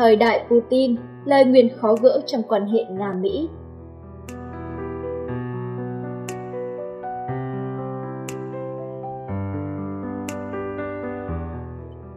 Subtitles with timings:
[0.00, 3.48] Thời đại Putin, lời nguyền khó gỡ trong quan hệ Nga-Mỹ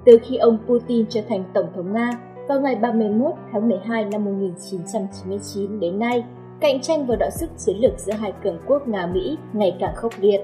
[0.05, 2.09] Từ khi ông Putin trở thành Tổng thống Nga
[2.47, 6.23] vào ngày 31 tháng 12 năm 1999 đến nay,
[6.59, 10.13] cạnh tranh và đọ sức chiến lược giữa hai cường quốc Nga-Mỹ ngày càng khốc
[10.19, 10.41] liệt.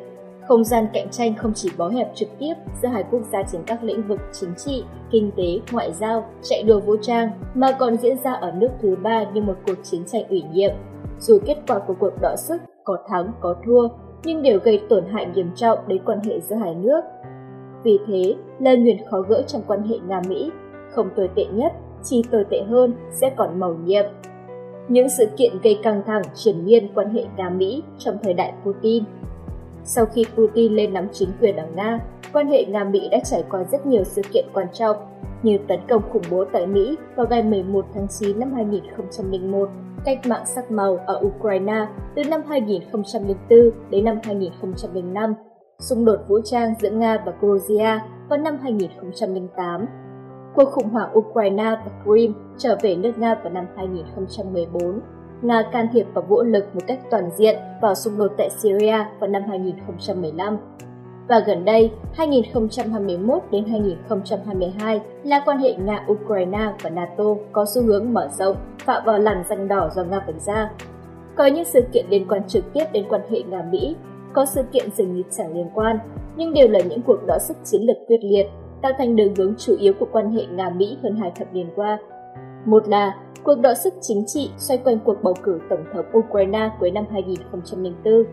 [0.49, 3.61] Không gian cạnh tranh không chỉ bó hẹp trực tiếp giữa hai quốc gia trên
[3.67, 7.97] các lĩnh vực chính trị, kinh tế, ngoại giao, chạy đua vũ trang, mà còn
[7.97, 10.71] diễn ra ở nước thứ ba như một cuộc chiến tranh ủy nhiệm.
[11.19, 13.87] Dù kết quả của cuộc đọ sức có thắng có thua,
[14.23, 17.01] nhưng đều gây tổn hại nghiêm trọng đến quan hệ giữa hai nước.
[17.83, 20.51] Vì thế, lời nguyền khó gỡ trong quan hệ Nga-Mỹ,
[20.91, 21.71] không tồi tệ nhất,
[22.03, 24.05] chỉ tồi tệ hơn sẽ còn màu nhiệm.
[24.87, 29.03] Những sự kiện gây căng thẳng triển miên quan hệ Nga-Mỹ trong thời đại Putin
[29.83, 31.99] sau khi Putin lên nắm chính quyền ở Nga,
[32.33, 34.97] quan hệ Nga-Mỹ đã trải qua rất nhiều sự kiện quan trọng
[35.43, 39.69] như tấn công khủng bố tại Mỹ vào ngày 11 tháng 9 năm 2001,
[40.05, 43.59] cách mạng sắc màu ở Ukraine từ năm 2004
[43.89, 45.33] đến năm 2005,
[45.79, 49.85] xung đột vũ trang giữa Nga và Georgia vào năm 2008,
[50.55, 54.99] cuộc khủng hoảng Ukraine và Crimea trở về nước Nga vào năm 2014,
[55.41, 58.97] Nga can thiệp và vũ lực một cách toàn diện vào xung đột tại Syria
[59.19, 60.57] vào năm 2015.
[61.29, 68.13] Và gần đây, 2021 đến 2022 là quan hệ Nga-Ukraine và NATO có xu hướng
[68.13, 68.55] mở rộng,
[68.85, 70.71] phạm vào làn danh đỏ do Nga vạch ra.
[71.35, 73.95] Có những sự kiện liên quan trực tiếp đến quan hệ Nga-Mỹ,
[74.33, 75.99] có sự kiện dường như chẳng liên quan,
[76.35, 78.47] nhưng đều là những cuộc đọ sức chiến lược quyết liệt,
[78.81, 81.97] tạo thành đường hướng chủ yếu của quan hệ Nga-Mỹ hơn hai thập niên qua.
[82.65, 86.71] Một là cuộc đọ sức chính trị xoay quanh cuộc bầu cử Tổng thống Ukraine
[86.79, 88.23] cuối năm 2004.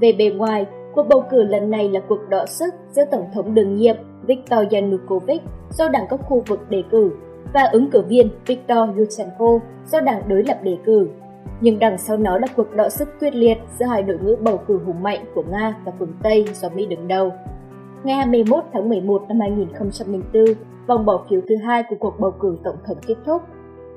[0.00, 3.54] Về bề ngoài, cuộc bầu cử lần này là cuộc đọ sức giữa Tổng thống
[3.54, 7.10] đương nhiệm Viktor Yanukovych do Đảng các khu vực đề cử
[7.54, 11.08] và ứng cử viên Viktor Yushchenko do Đảng đối lập đề cử.
[11.60, 14.60] Nhưng đằng sau nó là cuộc đọ sức quyết liệt giữa hai đội ngũ bầu
[14.66, 17.32] cử hùng mạnh của Nga và phương Tây do Mỹ đứng đầu.
[18.04, 20.44] Ngày 21 tháng 11 năm 2004,
[20.86, 23.42] vòng bỏ phiếu thứ hai của cuộc bầu cử tổng thống kết thúc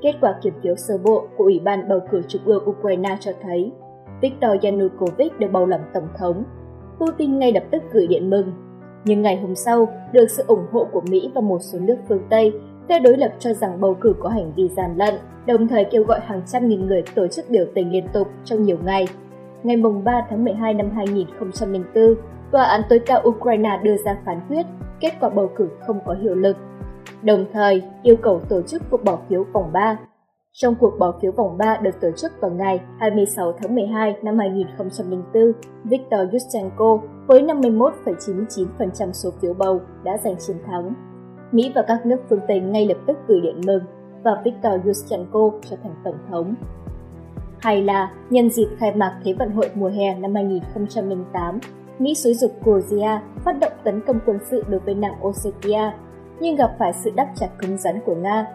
[0.04, 3.32] Kết quả kiểm phiếu sơ bộ của Ủy ban bầu cử trung ương Ukraine cho
[3.42, 3.72] thấy
[4.20, 6.44] Viktor Yanukovych được bầu làm tổng thống.
[6.98, 8.52] Putin ngay lập tức gửi điện mừng.
[9.04, 12.22] Nhưng ngày hôm sau, được sự ủng hộ của Mỹ và một số nước phương
[12.30, 12.52] Tây,
[12.88, 15.14] phe đối lập cho rằng bầu cử có hành vi gian lận,
[15.46, 18.62] đồng thời kêu gọi hàng trăm nghìn người tổ chức biểu tình liên tục trong
[18.62, 19.06] nhiều ngày.
[19.62, 22.14] Ngày 3 tháng 12 năm 2004,
[22.52, 24.66] Tòa án tối cao Ukraine đưa ra phán quyết
[25.00, 26.56] kết quả bầu cử không có hiệu lực
[27.24, 29.98] đồng thời yêu cầu tổ chức cuộc bỏ phiếu vòng 3.
[30.52, 34.38] Trong cuộc bỏ phiếu vòng 3 được tổ chức vào ngày 26 tháng 12 năm
[34.38, 35.52] 2004,
[35.84, 40.94] Viktor Yushchenko với 51,99% số phiếu bầu đã giành chiến thắng.
[41.52, 43.82] Mỹ và các nước phương Tây ngay lập tức gửi điện mừng
[44.24, 46.54] và Viktor Yushchenko trở thành tổng thống.
[47.58, 51.58] Hay là nhân dịp khai mạc Thế vận hội mùa hè năm 2008,
[51.98, 55.90] Mỹ xúi dục Georgia phát động tấn công quân sự đối với Nam Ossetia
[56.40, 58.46] nhưng gặp phải sự đáp trả cứng rắn của Nga.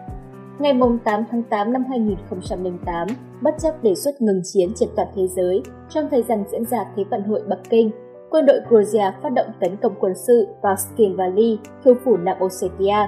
[0.58, 0.72] Ngày
[1.04, 3.08] 8 tháng 8 năm 2008,
[3.42, 6.84] bất chấp đề xuất ngừng chiến trên toàn thế giới trong thời gian diễn ra
[6.96, 7.90] Thế vận hội Bắc Kinh,
[8.30, 12.36] quân đội Georgia phát động tấn công quân sự vào Skin Valley, thủ phủ Nam
[12.44, 13.06] Ossetia.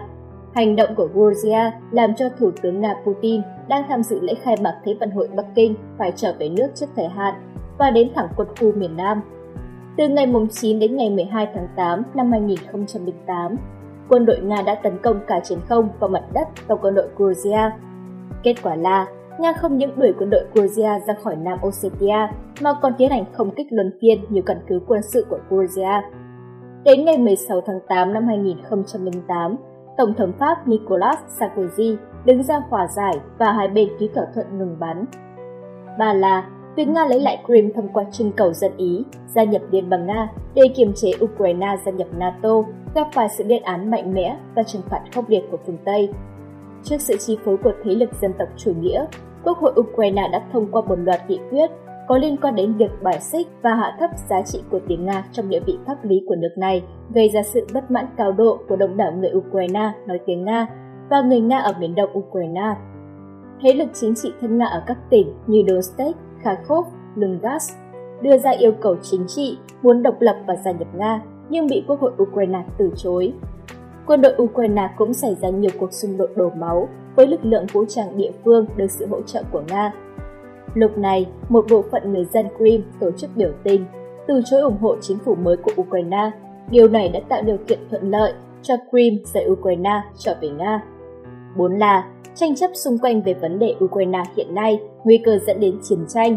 [0.54, 4.56] Hành động của Georgia làm cho Thủ tướng Nga Putin đang tham dự lễ khai
[4.62, 7.34] mạc Thế vận hội Bắc Kinh phải trở về nước trước thời hạn
[7.78, 9.20] và đến thẳng quân khu miền Nam.
[9.96, 13.56] Từ ngày 9 đến ngày 12 tháng 8 năm 2008,
[14.12, 17.08] quân đội Nga đã tấn công cả trên không và mặt đất vào quân đội
[17.18, 17.76] Georgia.
[18.42, 19.06] Kết quả là,
[19.38, 22.28] Nga không những đuổi quân đội Georgia ra khỏi Nam Ossetia,
[22.62, 26.02] mà còn tiến hành không kích luân phiên nhiều căn cứ quân sự của Georgia.
[26.84, 29.56] Đến ngày 16 tháng 8 năm 2008,
[29.98, 34.58] Tổng thống Pháp Nicolas Sarkozy đứng ra hòa giải và hai bên ký thỏa thuận
[34.58, 35.04] ngừng bắn.
[35.98, 36.44] Ba là
[36.76, 40.06] việc Nga lấy lại Crimea thông qua trưng cầu dân Ý, gia nhập Liên bang
[40.06, 42.62] Nga để kiềm chế Ukraine gia nhập NATO,
[42.94, 46.08] gặp phải sự lên án mạnh mẽ và trừng phạt khốc liệt của phương Tây.
[46.84, 49.06] Trước sự chi phối của thế lực dân tộc chủ nghĩa,
[49.44, 51.70] Quốc hội Ukraine đã thông qua một loạt nghị quyết
[52.08, 55.24] có liên quan đến việc bài xích và hạ thấp giá trị của tiếng Nga
[55.32, 56.82] trong địa vị pháp lý của nước này,
[57.14, 60.66] gây ra sự bất mãn cao độ của đông đảo người Ukraine nói tiếng Nga
[61.10, 62.74] và người Nga ở miền đông Ukraine.
[63.62, 66.86] Thế lực chính trị thân Nga ở các tỉnh như Donetsk, Kharkov,
[67.16, 67.72] Lungas
[68.22, 71.84] đưa ra yêu cầu chính trị muốn độc lập và gia nhập Nga, nhưng bị
[71.86, 73.32] Quốc hội Ukraine từ chối.
[74.06, 77.66] Quân đội Ukraine cũng xảy ra nhiều cuộc xung đột đổ máu với lực lượng
[77.72, 79.92] vũ trang địa phương được sự hỗ trợ của Nga.
[80.74, 83.84] Lúc này, một bộ phận người dân Crimea tổ chức biểu tình,
[84.26, 86.30] từ chối ủng hộ chính phủ mới của Ukraine.
[86.70, 90.82] Điều này đã tạo điều kiện thuận lợi cho Crimea rời Ukraine trở về Nga.
[91.56, 92.04] 4 là
[92.34, 96.04] tranh chấp xung quanh về vấn đề Ukraine hiện nay, nguy cơ dẫn đến chiến
[96.08, 96.36] tranh.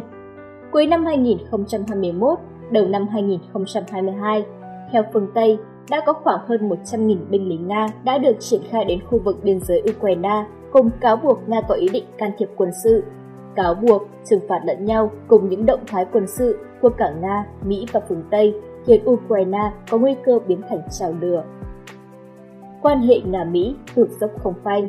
[0.72, 2.40] Cuối năm 2021,
[2.72, 4.46] đầu năm 2022,
[4.92, 5.58] theo phương Tây,
[5.90, 9.38] đã có khoảng hơn 100.000 binh lính Nga đã được triển khai đến khu vực
[9.44, 13.04] biên giới Ukraine, cùng cáo buộc Nga có ý định can thiệp quân sự,
[13.56, 17.46] cáo buộc trừng phạt lẫn nhau cùng những động thái quân sự của cả Nga,
[17.64, 18.54] Mỹ và phương Tây
[18.86, 21.44] khiến Ukraine có nguy cơ biến thành trào lửa.
[22.82, 24.88] Quan hệ Nga-Mỹ tụt dốc không phanh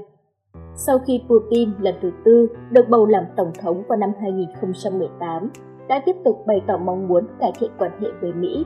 [0.76, 5.50] sau khi Putin lần thứ tư được bầu làm Tổng thống vào năm 2018,
[5.88, 8.64] đã tiếp tục bày tỏ mong muốn cải thiện quan hệ với Mỹ.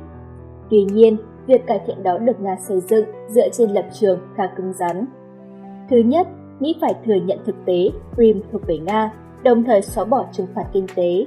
[0.70, 1.16] Tuy nhiên,
[1.46, 5.06] việc cải thiện đó được Nga xây dựng dựa trên lập trường khá cứng rắn.
[5.90, 6.26] Thứ nhất,
[6.60, 10.46] Mỹ phải thừa nhận thực tế Crimea thuộc về Nga, đồng thời xóa bỏ trừng
[10.54, 11.26] phạt kinh tế.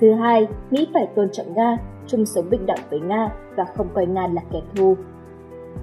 [0.00, 3.88] Thứ hai, Mỹ phải tôn trọng Nga, chung sống bình đẳng với Nga và không
[3.94, 4.96] coi Nga là kẻ thù.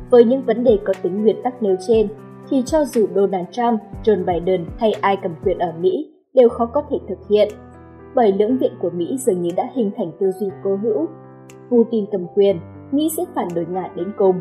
[0.10, 2.08] Với những vấn đề có tính nguyên tắc nêu trên,
[2.50, 6.66] thì cho dù Donald Trump, Joe Biden hay ai cầm quyền ở Mỹ đều khó
[6.66, 7.50] có thể thực hiện
[8.16, 11.08] bởi lưỡng viện của Mỹ dường như đã hình thành tư duy cố hữu.
[11.70, 12.60] Putin cầm quyền,
[12.92, 14.40] Mỹ sẽ phản đối Nga đến cùng.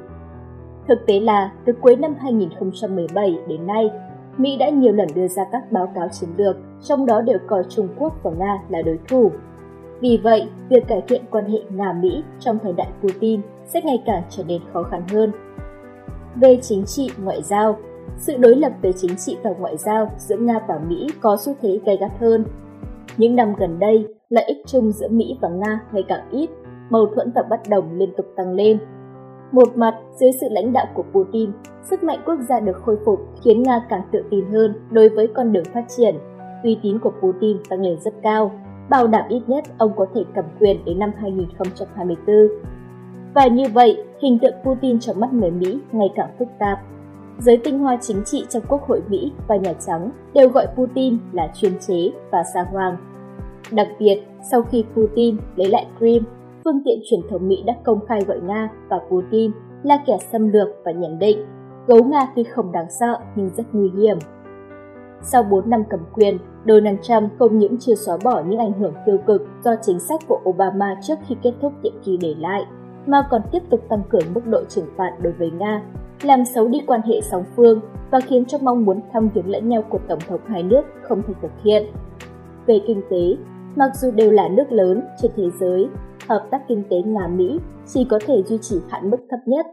[0.89, 3.91] Thực tế là, từ cuối năm 2017 đến nay,
[4.37, 7.63] Mỹ đã nhiều lần đưa ra các báo cáo chiến lược, trong đó đều coi
[7.69, 9.31] Trung Quốc và Nga là đối thủ.
[10.01, 14.23] Vì vậy, việc cải thiện quan hệ Nga-Mỹ trong thời đại Putin sẽ ngày càng
[14.31, 15.33] trở nên khó khăn hơn.
[16.35, 17.77] Về chính trị, ngoại giao,
[18.17, 21.55] sự đối lập về chính trị và ngoại giao giữa Nga và Mỹ có xu
[21.63, 22.45] thế gay gắt hơn
[23.17, 26.51] những năm gần đây, lợi ích chung giữa Mỹ và Nga ngày càng ít,
[26.91, 28.79] mâu thuẫn và bất đồng liên tục tăng lên.
[29.53, 31.51] Một mặt, dưới sự lãnh đạo của Putin,
[31.83, 35.27] sức mạnh quốc gia được khôi phục khiến Nga càng tự tin hơn đối với
[35.27, 36.15] con đường phát triển.
[36.63, 38.53] Uy tín của Putin tăng lên rất cao,
[38.91, 42.37] bảo đảm ít nhất ông có thể cầm quyền đến năm 2024.
[43.35, 46.79] Và như vậy, hình tượng Putin trong mắt người Mỹ ngày càng phức tạp.
[47.39, 51.19] Giới tinh hoa chính trị trong Quốc hội Mỹ và Nhà Trắng đều gọi Putin
[51.33, 52.97] là chuyên chế và xa hoang.
[53.73, 56.33] Đặc biệt, sau khi Putin lấy lại Crimea,
[56.65, 59.51] phương tiện truyền thông Mỹ đã công khai gọi Nga và Putin
[59.83, 61.39] là kẻ xâm lược và nhận định
[61.87, 64.19] gấu Nga tuy không đáng sợ nhưng rất nguy hiểm.
[65.23, 68.95] Sau 4 năm cầm quyền, Donald Trump không những chưa xóa bỏ những ảnh hưởng
[69.07, 72.65] tiêu cực do chính sách của Obama trước khi kết thúc nhiệm kỳ để lại,
[73.07, 75.83] mà còn tiếp tục tăng cường mức độ trừng phạt đối với Nga
[76.23, 77.81] làm xấu đi quan hệ song phương
[78.11, 81.23] và khiến cho mong muốn thăm viếng lẫn nhau của Tổng thống hai nước không
[81.23, 81.83] thể thực hiện.
[82.67, 83.37] Về kinh tế,
[83.77, 85.89] mặc dù đều là nước lớn trên thế giới,
[86.29, 89.67] hợp tác kinh tế Nga-Mỹ chỉ có thể duy trì hạn mức thấp nhất.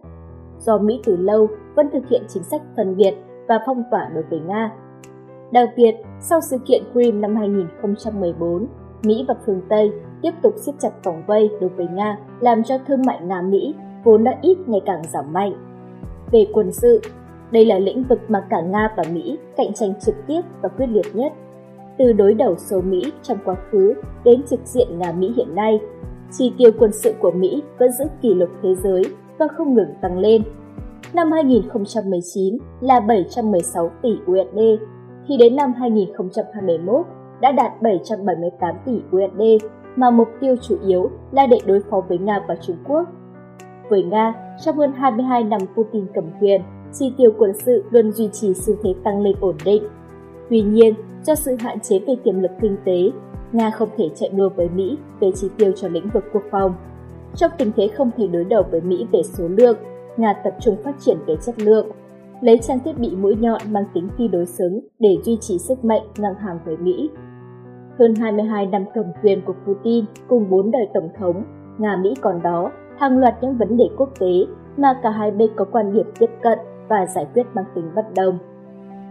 [0.60, 3.13] Do Mỹ từ lâu vẫn thực hiện chính sách phân biệt
[3.48, 4.72] và phong tỏa đối với Nga.
[5.51, 8.68] Đặc biệt, sau sự kiện Crimea năm 2014,
[9.04, 12.77] Mỹ và phương Tây tiếp tục siết chặt vòng vây đối với Nga, làm cho
[12.88, 13.73] thương mại Nga-Mỹ
[14.03, 15.53] vốn đã ít ngày càng giảm mạnh
[16.31, 17.01] về quân sự.
[17.51, 20.88] Đây là lĩnh vực mà cả Nga và Mỹ cạnh tranh trực tiếp và quyết
[20.88, 21.33] liệt nhất.
[21.97, 25.79] Từ đối đầu số Mỹ trong quá khứ đến trực diện Nga-Mỹ hiện nay,
[26.31, 29.03] chi tiêu quân sự của Mỹ vẫn giữ kỷ lục thế giới
[29.38, 30.41] và không ngừng tăng lên.
[31.13, 34.59] Năm 2019 là 716 tỷ USD,
[35.27, 37.06] thì đến năm 2021
[37.41, 39.65] đã đạt 778 tỷ USD,
[39.95, 43.05] mà mục tiêu chủ yếu là để đối phó với Nga và Trung Quốc
[43.91, 44.33] với Nga,
[44.65, 46.61] trong hơn 22 năm Putin cầm quyền,
[46.93, 49.83] chi tiêu quân sự luôn duy trì xu thế tăng lên ổn định.
[50.49, 50.93] Tuy nhiên,
[51.23, 53.11] do sự hạn chế về tiềm lực kinh tế,
[53.51, 56.73] Nga không thể chạy đua với Mỹ về chi tiêu cho lĩnh vực quốc phòng.
[57.35, 59.77] Trong tình thế không thể đối đầu với Mỹ về số lượng,
[60.18, 61.87] Nga tập trung phát triển về chất lượng,
[62.42, 65.85] lấy trang thiết bị mũi nhọn mang tính phi đối xứng để duy trì sức
[65.85, 67.09] mạnh ngang hàng với Mỹ.
[68.01, 71.43] Hơn 22 năm cầm quyền của Putin cùng 4 đời tổng thống,
[71.77, 74.45] Nga-Mỹ còn đó hàng loạt những vấn đề quốc tế
[74.77, 78.05] mà cả hai bên có quan điểm tiếp cận và giải quyết mang tính bất
[78.15, 78.37] đồng.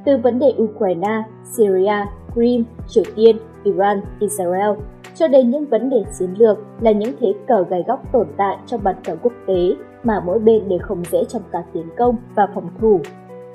[0.05, 4.71] Từ vấn đề Ukraine, Syria, Crimea, Triều Tiên, Iran, Israel,
[5.15, 8.57] cho đến những vấn đề chiến lược là những thế cờ gai góc tồn tại
[8.67, 9.73] trong bàn cờ quốc tế
[10.05, 13.01] mà mỗi bên đều không dễ trong cả tiến công và phòng thủ.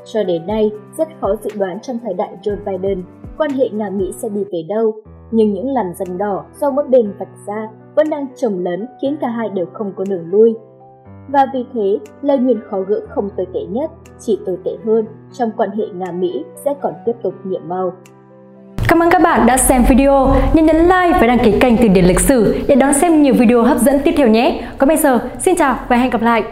[0.06, 3.04] Cho đến nay, rất khó dự đoán trong thời đại Joe Biden
[3.38, 4.94] quan hệ Nga-Mỹ sẽ đi về đâu,
[5.32, 9.18] nhưng những làn dần đỏ do mỗi bên vạch ra vẫn đang chồng lấn khiến
[9.22, 10.56] cả hai đều không có đường lui.
[11.28, 15.06] Và vì thế, lời nguyền khó gỡ không tồi tệ nhất, chỉ tồi tệ hơn
[15.34, 17.94] trong quan hệ Nga-Mỹ sẽ còn tiếp tục nhiệm màu.
[18.88, 20.28] Cảm ơn các bạn đã xem video.
[20.54, 23.34] Nhớ nhấn like và đăng ký kênh Từ điển lịch sử để đón xem nhiều
[23.34, 24.64] video hấp dẫn tiếp theo nhé.
[24.78, 26.44] Còn bây giờ, xin chào và hẹn gặp lại.